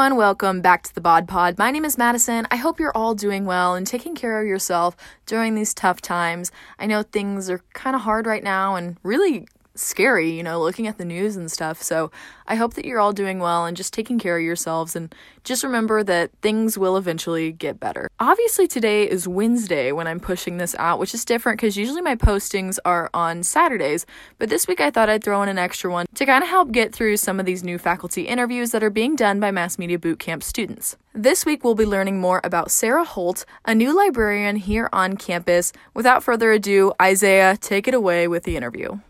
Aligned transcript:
everyone, 0.00 0.16
welcome 0.16 0.62
back 0.62 0.82
to 0.82 0.94
the 0.94 1.00
Bod 1.02 1.28
Pod. 1.28 1.58
My 1.58 1.70
name 1.70 1.84
is 1.84 1.98
Madison. 1.98 2.46
I 2.50 2.56
hope 2.56 2.80
you're 2.80 2.96
all 2.96 3.14
doing 3.14 3.44
well 3.44 3.74
and 3.74 3.86
taking 3.86 4.14
care 4.14 4.40
of 4.40 4.46
yourself 4.46 4.96
during 5.26 5.54
these 5.54 5.74
tough 5.74 6.00
times. 6.00 6.50
I 6.78 6.86
know 6.86 7.02
things 7.02 7.50
are 7.50 7.60
kind 7.74 7.94
of 7.94 8.00
hard 8.00 8.24
right 8.24 8.42
now 8.42 8.76
and 8.76 8.96
really 9.02 9.46
scary, 9.74 10.30
you 10.30 10.42
know, 10.42 10.60
looking 10.60 10.86
at 10.86 10.98
the 10.98 11.04
news 11.04 11.36
and 11.36 11.50
stuff. 11.50 11.82
So 11.82 12.10
I 12.46 12.56
hope 12.56 12.74
that 12.74 12.84
you're 12.84 13.00
all 13.00 13.12
doing 13.12 13.38
well 13.38 13.64
and 13.64 13.76
just 13.76 13.92
taking 13.92 14.18
care 14.18 14.36
of 14.36 14.44
yourselves. 14.44 14.96
And 14.96 15.14
just 15.44 15.62
remember 15.64 16.02
that 16.02 16.30
things 16.42 16.76
will 16.76 16.96
eventually 16.96 17.52
get 17.52 17.80
better. 17.80 18.08
Obviously, 18.18 18.66
today 18.66 19.08
is 19.08 19.26
Wednesday 19.28 19.92
when 19.92 20.06
I'm 20.06 20.20
pushing 20.20 20.58
this 20.58 20.74
out, 20.78 20.98
which 20.98 21.14
is 21.14 21.24
different 21.24 21.60
because 21.60 21.76
usually 21.76 22.02
my 22.02 22.16
postings 22.16 22.78
are 22.84 23.08
on 23.14 23.42
Saturdays. 23.42 24.06
But 24.38 24.48
this 24.48 24.66
week 24.66 24.80
I 24.80 24.90
thought 24.90 25.08
I'd 25.08 25.24
throw 25.24 25.42
in 25.42 25.48
an 25.48 25.58
extra 25.58 25.90
one 25.90 26.06
to 26.14 26.26
kind 26.26 26.42
of 26.42 26.50
help 26.50 26.72
get 26.72 26.94
through 26.94 27.16
some 27.16 27.40
of 27.40 27.46
these 27.46 27.64
new 27.64 27.78
faculty 27.78 28.22
interviews 28.22 28.72
that 28.72 28.82
are 28.82 28.90
being 28.90 29.16
done 29.16 29.40
by 29.40 29.50
Mass 29.50 29.78
Media 29.78 29.98
Bootcamp 29.98 30.42
students. 30.42 30.96
This 31.12 31.44
week 31.44 31.64
we'll 31.64 31.74
be 31.74 31.84
learning 31.84 32.20
more 32.20 32.40
about 32.44 32.70
Sarah 32.70 33.04
Holt, 33.04 33.44
a 33.64 33.74
new 33.74 33.96
librarian 33.96 34.56
here 34.56 34.88
on 34.92 35.16
campus. 35.16 35.72
Without 35.94 36.22
further 36.22 36.52
ado, 36.52 36.92
Isaiah, 37.00 37.56
take 37.56 37.88
it 37.88 37.94
away 37.94 38.28
with 38.28 38.44
the 38.44 38.56
interview. 38.56 39.00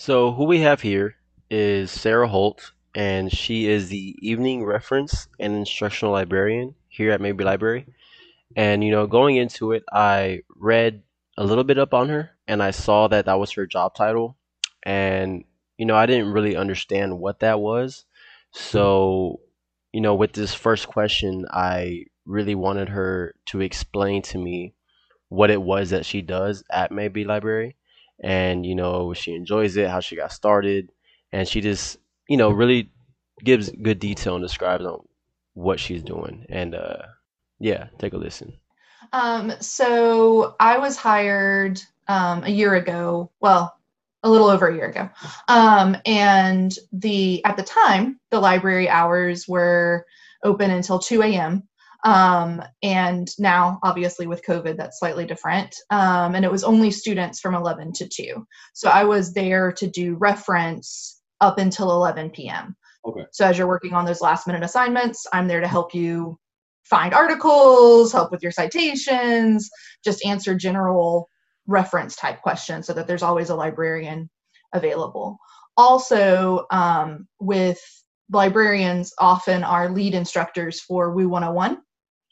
So 0.00 0.30
who 0.30 0.44
we 0.44 0.60
have 0.60 0.80
here 0.80 1.16
is 1.50 1.90
Sarah 1.90 2.28
Holt, 2.28 2.70
and 2.94 3.32
she 3.32 3.66
is 3.66 3.88
the 3.88 4.14
evening 4.20 4.64
reference 4.64 5.26
and 5.40 5.56
instructional 5.56 6.14
librarian 6.14 6.76
here 6.86 7.10
at 7.10 7.20
Mabee 7.20 7.42
Library. 7.42 7.84
And 8.54 8.84
you 8.84 8.92
know, 8.92 9.08
going 9.08 9.34
into 9.34 9.72
it, 9.72 9.82
I 9.92 10.42
read 10.54 11.02
a 11.36 11.42
little 11.42 11.64
bit 11.64 11.78
up 11.78 11.94
on 11.94 12.10
her, 12.10 12.30
and 12.46 12.62
I 12.62 12.70
saw 12.70 13.08
that 13.08 13.24
that 13.24 13.40
was 13.40 13.50
her 13.54 13.66
job 13.66 13.96
title, 13.96 14.36
and 14.84 15.42
you 15.78 15.84
know, 15.84 15.96
I 15.96 16.06
didn't 16.06 16.32
really 16.32 16.54
understand 16.54 17.18
what 17.18 17.40
that 17.40 17.58
was. 17.58 18.04
So, 18.52 19.40
you 19.92 20.00
know, 20.00 20.14
with 20.14 20.32
this 20.32 20.54
first 20.54 20.86
question, 20.86 21.44
I 21.50 22.04
really 22.24 22.54
wanted 22.54 22.88
her 22.90 23.34
to 23.46 23.62
explain 23.62 24.22
to 24.22 24.38
me 24.38 24.74
what 25.28 25.50
it 25.50 25.60
was 25.60 25.90
that 25.90 26.06
she 26.06 26.22
does 26.22 26.62
at 26.70 26.92
Mabee 26.92 27.24
Library 27.24 27.74
and 28.22 28.64
you 28.66 28.74
know 28.74 29.14
she 29.14 29.34
enjoys 29.34 29.76
it, 29.76 29.88
how 29.88 30.00
she 30.00 30.16
got 30.16 30.32
started, 30.32 30.90
and 31.32 31.48
she 31.48 31.60
just 31.60 31.98
you 32.28 32.36
know 32.36 32.50
really 32.50 32.90
gives 33.44 33.70
good 33.70 33.98
detail 33.98 34.34
and 34.36 34.44
describes 34.44 34.84
on 34.84 35.00
what 35.54 35.80
she's 35.80 36.02
doing. 36.02 36.46
And 36.48 36.74
uh, 36.74 37.02
yeah, 37.58 37.88
take 37.98 38.12
a 38.12 38.18
listen. 38.18 38.54
Um, 39.12 39.52
so 39.60 40.56
I 40.60 40.78
was 40.78 40.96
hired 40.96 41.80
um, 42.08 42.44
a 42.44 42.50
year 42.50 42.74
ago. 42.74 43.30
Well, 43.40 43.74
a 44.22 44.30
little 44.30 44.48
over 44.48 44.68
a 44.68 44.74
year 44.74 44.88
ago. 44.88 45.08
Um, 45.46 45.96
and 46.04 46.72
the 46.92 47.44
at 47.44 47.56
the 47.56 47.62
time 47.62 48.18
the 48.30 48.40
library 48.40 48.88
hours 48.88 49.46
were 49.46 50.06
open 50.42 50.70
until 50.70 50.98
2 50.98 51.22
a.m. 51.22 51.68
Um, 52.08 52.62
and 52.82 53.28
now, 53.38 53.78
obviously, 53.82 54.26
with 54.26 54.44
COVID, 54.46 54.78
that's 54.78 54.98
slightly 54.98 55.26
different. 55.26 55.76
Um, 55.90 56.34
and 56.34 56.44
it 56.44 56.50
was 56.50 56.64
only 56.64 56.90
students 56.90 57.38
from 57.38 57.54
11 57.54 57.92
to 57.94 58.08
2. 58.08 58.46
So 58.72 58.88
I 58.88 59.04
was 59.04 59.34
there 59.34 59.72
to 59.72 59.86
do 59.86 60.14
reference 60.14 61.20
up 61.42 61.58
until 61.58 61.90
11 61.90 62.30
p.m. 62.30 62.74
Okay. 63.06 63.26
So 63.32 63.44
as 63.44 63.58
you're 63.58 63.68
working 63.68 63.92
on 63.92 64.06
those 64.06 64.22
last 64.22 64.46
minute 64.46 64.62
assignments, 64.62 65.26
I'm 65.34 65.48
there 65.48 65.60
to 65.60 65.68
help 65.68 65.94
you 65.94 66.38
find 66.84 67.12
articles, 67.12 68.10
help 68.10 68.32
with 68.32 68.42
your 68.42 68.52
citations, 68.52 69.68
just 70.02 70.24
answer 70.24 70.54
general 70.54 71.28
reference 71.66 72.16
type 72.16 72.40
questions 72.40 72.86
so 72.86 72.94
that 72.94 73.06
there's 73.06 73.22
always 73.22 73.50
a 73.50 73.54
librarian 73.54 74.30
available. 74.72 75.36
Also, 75.76 76.64
um, 76.70 77.28
with 77.38 77.78
librarians 78.32 79.12
often 79.18 79.62
are 79.62 79.90
lead 79.90 80.14
instructors 80.14 80.80
for 80.80 81.12
WU 81.12 81.28
101. 81.28 81.78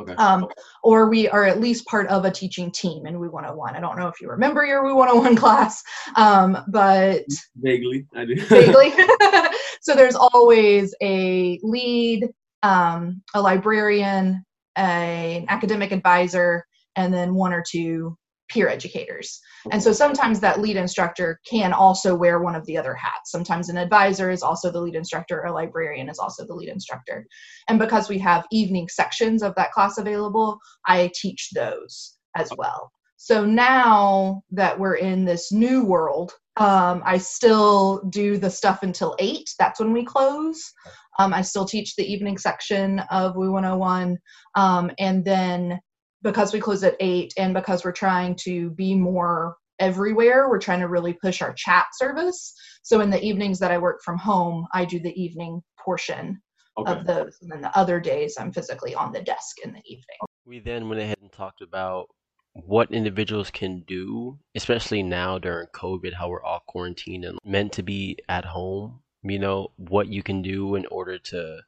Okay. 0.00 0.14
Um, 0.14 0.48
or 0.82 1.10
we 1.10 1.28
are 1.28 1.44
at 1.44 1.60
least 1.60 1.86
part 1.86 2.06
of 2.08 2.24
a 2.24 2.30
teaching 2.30 2.70
team 2.72 3.06
in 3.06 3.18
WU 3.18 3.30
101. 3.30 3.76
I 3.76 3.80
don't 3.80 3.98
know 3.98 4.08
if 4.08 4.20
you 4.20 4.28
remember 4.28 4.64
your 4.64 4.82
WU 4.82 4.96
101 4.96 5.36
class, 5.36 5.82
um, 6.16 6.56
but 6.68 7.24
vaguely, 7.56 8.06
I 8.14 8.24
do. 8.24 8.36
vaguely. 8.46 8.92
so 9.82 9.94
there's 9.94 10.16
always 10.16 10.94
a 11.02 11.60
lead, 11.62 12.28
um, 12.62 13.22
a 13.34 13.42
librarian, 13.42 14.44
a, 14.78 14.80
an 14.80 15.46
academic 15.48 15.92
advisor, 15.92 16.64
and 16.96 17.12
then 17.12 17.34
one 17.34 17.52
or 17.52 17.62
two 17.68 18.16
peer 18.50 18.68
educators. 18.68 19.40
And 19.70 19.82
so 19.82 19.92
sometimes 19.92 20.40
that 20.40 20.60
lead 20.60 20.76
instructor 20.76 21.40
can 21.48 21.72
also 21.72 22.14
wear 22.14 22.40
one 22.40 22.54
of 22.54 22.66
the 22.66 22.76
other 22.76 22.94
hats. 22.94 23.30
Sometimes 23.30 23.68
an 23.68 23.76
advisor 23.76 24.30
is 24.30 24.42
also 24.42 24.70
the 24.70 24.80
lead 24.80 24.94
instructor, 24.94 25.42
a 25.42 25.52
librarian 25.52 26.08
is 26.08 26.18
also 26.18 26.46
the 26.46 26.54
lead 26.54 26.68
instructor. 26.68 27.26
And 27.68 27.78
because 27.78 28.08
we 28.08 28.18
have 28.18 28.46
evening 28.50 28.88
sections 28.88 29.42
of 29.42 29.54
that 29.56 29.72
class 29.72 29.98
available, 29.98 30.58
I 30.86 31.10
teach 31.14 31.50
those 31.54 32.16
as 32.36 32.50
well. 32.56 32.92
So 33.16 33.44
now 33.44 34.42
that 34.50 34.78
we're 34.78 34.94
in 34.94 35.26
this 35.26 35.52
new 35.52 35.84
world, 35.84 36.32
um, 36.56 37.02
I 37.04 37.18
still 37.18 38.02
do 38.10 38.38
the 38.38 38.50
stuff 38.50 38.82
until 38.82 39.14
8. 39.18 39.48
That's 39.58 39.78
when 39.78 39.92
we 39.92 40.04
close. 40.04 40.72
Um, 41.18 41.34
I 41.34 41.42
still 41.42 41.66
teach 41.66 41.96
the 41.96 42.10
evening 42.10 42.38
section 42.38 43.00
of 43.10 43.36
WU 43.36 43.52
101. 43.52 44.16
Um, 44.54 44.90
and 44.98 45.22
then 45.22 45.80
because 46.22 46.52
we 46.52 46.60
close 46.60 46.82
at 46.84 46.96
eight 47.00 47.32
and 47.36 47.54
because 47.54 47.84
we're 47.84 47.92
trying 47.92 48.36
to 48.36 48.70
be 48.70 48.94
more 48.94 49.56
everywhere, 49.78 50.48
we're 50.48 50.58
trying 50.58 50.80
to 50.80 50.88
really 50.88 51.14
push 51.14 51.40
our 51.40 51.52
chat 51.54 51.86
service. 51.94 52.54
So 52.82 53.00
in 53.00 53.10
the 53.10 53.22
evenings 53.22 53.58
that 53.60 53.70
I 53.70 53.78
work 53.78 54.00
from 54.04 54.18
home, 54.18 54.66
I 54.72 54.84
do 54.84 55.00
the 55.00 55.20
evening 55.20 55.62
portion 55.82 56.40
Okay. 56.78 56.92
of 56.92 57.06
those. 57.06 57.36
And 57.42 57.50
then 57.50 57.60
the 57.60 57.76
other 57.76 58.00
days, 58.00 58.36
I'm 58.38 58.52
physically 58.52 58.94
on 58.94 59.12
the 59.12 59.20
desk 59.20 59.56
in 59.64 59.72
the 59.72 59.82
evening. 59.84 60.16
We 60.44 60.60
then 60.60 60.88
went 60.88 61.00
ahead 61.00 61.18
and 61.20 61.30
talked 61.32 61.62
about 61.62 62.08
what 62.52 62.90
individuals 62.90 63.50
can 63.50 63.80
do, 63.86 64.38
especially 64.54 65.02
now 65.02 65.38
during 65.38 65.66
COVID, 65.68 66.14
how 66.14 66.28
we're 66.28 66.42
all 66.42 66.62
quarantined 66.66 67.24
and 67.24 67.38
meant 67.44 67.72
to 67.72 67.82
be 67.82 68.18
at 68.28 68.44
home. 68.44 69.00
You 69.22 69.38
know, 69.38 69.72
what 69.76 70.08
you 70.08 70.22
can 70.22 70.42
do 70.42 70.76
in 70.76 70.86
order 70.86 71.18
to 71.18 71.60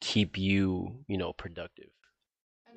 keep 0.00 0.38
you, 0.38 1.04
you 1.06 1.18
know, 1.18 1.32
productive. 1.32 1.90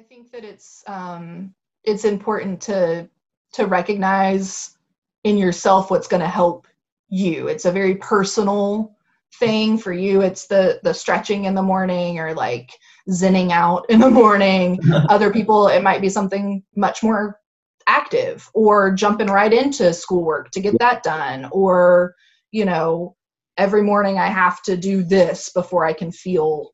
I 0.00 0.02
think 0.02 0.32
that 0.32 0.44
it's 0.44 0.82
um, 0.86 1.54
it's 1.84 2.06
important 2.06 2.58
to 2.62 3.06
to 3.52 3.66
recognize 3.66 4.78
in 5.24 5.36
yourself 5.36 5.90
what's 5.90 6.08
going 6.08 6.22
to 6.22 6.28
help 6.28 6.66
you. 7.10 7.48
It's 7.48 7.66
a 7.66 7.72
very 7.72 7.96
personal 7.96 8.96
thing 9.38 9.76
for 9.76 9.92
you. 9.92 10.22
It's 10.22 10.46
the 10.46 10.80
the 10.84 10.94
stretching 10.94 11.44
in 11.44 11.54
the 11.54 11.62
morning 11.62 12.18
or 12.18 12.32
like 12.32 12.70
zenning 13.10 13.50
out 13.50 13.84
in 13.90 14.00
the 14.00 14.08
morning. 14.08 14.78
Other 15.10 15.30
people, 15.30 15.68
it 15.68 15.82
might 15.82 16.00
be 16.00 16.08
something 16.08 16.62
much 16.76 17.02
more 17.02 17.38
active 17.86 18.48
or 18.54 18.94
jumping 18.94 19.26
right 19.26 19.52
into 19.52 19.92
schoolwork 19.92 20.50
to 20.52 20.60
get 20.60 20.78
that 20.78 21.02
done 21.02 21.46
or 21.52 22.14
you 22.52 22.64
know 22.64 23.16
every 23.56 23.82
morning 23.82 24.16
i 24.16 24.26
have 24.26 24.62
to 24.62 24.76
do 24.76 25.02
this 25.02 25.48
before 25.48 25.84
i 25.84 25.92
can 25.92 26.12
feel 26.12 26.70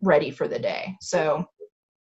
ready 0.00 0.30
for 0.30 0.48
the 0.48 0.58
day 0.58 0.96
so 1.00 1.44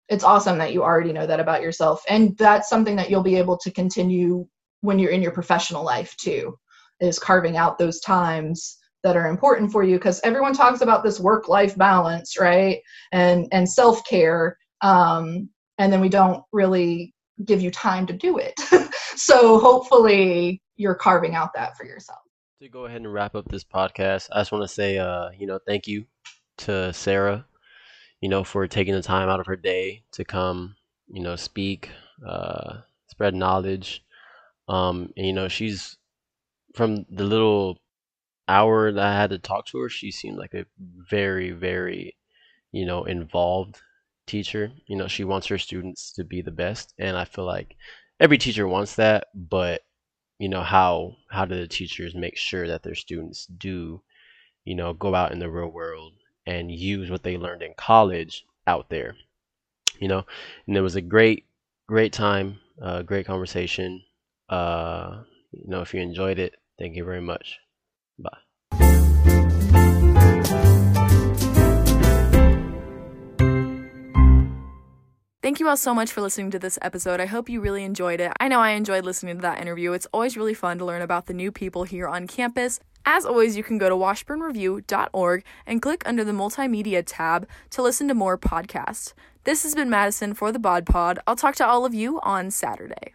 it's 0.08 0.24
awesome 0.24 0.58
that 0.58 0.72
you 0.72 0.82
already 0.82 1.12
know 1.12 1.26
that 1.26 1.40
about 1.40 1.62
yourself 1.62 2.02
and 2.08 2.36
that's 2.38 2.68
something 2.68 2.96
that 2.96 3.10
you'll 3.10 3.22
be 3.22 3.36
able 3.36 3.56
to 3.56 3.70
continue 3.70 4.46
when 4.80 4.98
you're 4.98 5.10
in 5.10 5.22
your 5.22 5.32
professional 5.32 5.84
life 5.84 6.16
too 6.16 6.56
is 7.00 7.18
carving 7.18 7.56
out 7.56 7.78
those 7.78 8.00
times 8.00 8.78
that 9.02 9.16
are 9.16 9.28
important 9.28 9.70
for 9.70 9.82
you 9.82 9.96
because 9.96 10.20
everyone 10.24 10.54
talks 10.54 10.80
about 10.80 11.04
this 11.04 11.20
work 11.20 11.48
life 11.48 11.76
balance 11.76 12.38
right? 12.38 12.80
And 13.12 13.47
and 13.53 13.68
self-care 13.68 14.56
um, 14.82 15.48
and 15.78 15.92
then 15.92 16.00
we 16.00 16.09
don't 16.09 16.42
really 16.52 17.14
give 17.44 17.60
you 17.60 17.70
time 17.70 18.06
to 18.06 18.12
do 18.12 18.38
it. 18.38 18.54
So 19.16 19.59
hopefully 19.59 20.62
you're 20.76 20.94
carving 20.94 21.34
out 21.34 21.54
that 21.54 21.76
for 21.76 21.86
yourself. 21.86 22.20
To 22.60 22.68
go 22.68 22.84
ahead 22.84 22.98
and 22.98 23.12
wrap 23.12 23.34
up 23.34 23.48
this 23.48 23.64
podcast, 23.64 24.28
I 24.30 24.41
just 24.41 24.52
want 24.52 24.62
to 24.62 24.68
say, 24.68 24.98
uh, 24.98 25.30
you 25.36 25.47
know, 25.47 25.59
thank 25.66 25.86
you 25.86 26.04
to 26.59 26.92
Sarah, 26.92 27.47
you 28.21 28.28
know, 28.28 28.45
for 28.45 28.66
taking 28.66 28.95
the 28.95 29.03
time 29.03 29.28
out 29.28 29.41
of 29.41 29.47
her 29.47 29.57
day 29.57 30.03
to 30.13 30.24
come, 30.24 30.77
you 31.09 31.22
know, 31.22 31.36
speak, 31.36 31.91
uh, 32.27 32.78
spread 33.09 33.34
knowledge. 33.34 34.04
Um, 34.68 35.13
and, 35.16 35.27
you 35.27 35.33
know, 35.33 35.48
she's 35.48 35.98
from 36.74 37.07
the 37.10 37.24
little 37.24 37.80
hour 38.48 38.92
that 38.92 39.04
I 39.04 39.15
had 39.15 39.30
to 39.30 39.39
talk 39.39 39.66
to 39.66 39.78
her, 39.80 39.89
she 39.89 40.10
seemed 40.10 40.39
like 40.39 40.54
a 40.54 40.66
very, 40.78 41.51
very, 41.51 42.16
you 42.72 42.86
know, 42.86 43.04
involved 43.04 43.80
teacher. 44.27 44.72
You 44.86 44.97
know, 44.97 45.09
she 45.09 45.24
wants 45.24 45.47
her 45.48 45.59
students 45.59 46.12
to 46.15 46.24
be 46.24 46.42
the 46.42 46.51
best, 46.51 46.95
and 46.98 47.16
I 47.16 47.24
feel 47.24 47.45
like 47.45 47.77
every 48.21 48.39
teacher 48.39 48.69
wants 48.69 48.97
that, 48.97 49.28
but 49.34 49.83
you 50.39 50.48
know, 50.48 50.62
how 50.62 51.16
how 51.30 51.45
do 51.47 51.57
the 51.57 51.69
teachers 51.69 52.15
make 52.15 52.36
sure 52.36 52.69
that 52.69 52.83
their 52.83 52.95
students 52.95 53.47
do, 53.47 54.03
you 54.65 54.74
know, 54.74 54.92
go 54.95 55.15
out 55.15 55.33
in 55.33 55.39
the 55.41 55.51
real 55.51 55.69
world 55.69 56.15
and 56.47 56.71
use 56.71 57.10
what 57.10 57.22
they 57.22 57.37
learned 57.37 57.63
in 57.63 57.75
college 57.77 58.45
out 58.66 58.89
there, 58.89 59.16
you 59.98 60.09
know? 60.09 60.25
And 60.66 60.77
it 60.77 60.81
was 60.81 60.97
a 60.97 61.01
great, 61.01 61.45
great 61.87 62.13
time, 62.13 62.59
uh, 62.81 63.03
great 63.03 63.27
conversation. 63.27 64.03
Uh, 64.48 65.22
You 65.53 65.71
know, 65.71 65.81
if 65.81 65.95
you 65.95 66.01
enjoyed 66.03 66.39
it, 66.39 66.54
thank 66.78 66.97
you 66.97 67.04
very 67.04 67.22
much. 67.22 67.59
Bye. 68.19 68.37
Thank 75.41 75.60
you 75.60 75.69
all 75.69 75.77
so 75.77 75.95
much 75.95 76.10
for 76.10 76.21
listening 76.21 76.51
to 76.51 76.59
this 76.59 76.78
episode. 76.83 77.21
I 77.21 77.27
hope 77.27 77.48
you 77.48 77.60
really 77.60 77.84
enjoyed 77.84 78.21
it. 78.21 78.33
I 78.41 78.48
know 78.48 78.60
I 78.60 78.71
enjoyed 78.71 79.04
listening 79.04 79.37
to 79.37 79.43
that 79.43 79.60
interview. 79.60 79.93
It's 79.93 80.09
always 80.13 80.37
really 80.37 80.54
fun 80.54 80.78
to 80.78 80.84
learn 80.84 81.03
about 81.03 81.27
the 81.27 81.34
new 81.34 81.53
people 81.53 81.84
here 81.84 82.09
on 82.09 82.27
campus. 82.27 82.81
As 83.08 83.24
always, 83.24 83.56
you 83.56 83.62
can 83.62 83.78
go 83.78 83.88
to 83.88 83.94
washburnreview.org 83.94 85.44
and 85.64 85.80
click 85.80 86.03
under 86.04 86.24
the 86.24 86.32
multimedia 86.32 87.04
tab 87.06 87.48
to 87.70 87.80
listen 87.80 88.08
to 88.08 88.14
more 88.14 88.36
podcasts. 88.36 89.12
This 89.44 89.62
has 89.62 89.76
been 89.76 89.88
Madison 89.88 90.34
for 90.34 90.50
the 90.50 90.58
Bod 90.58 90.84
Pod. 90.84 91.20
I'll 91.24 91.36
talk 91.36 91.54
to 91.56 91.66
all 91.66 91.84
of 91.84 91.94
you 91.94 92.18
on 92.22 92.50
Saturday. 92.50 93.12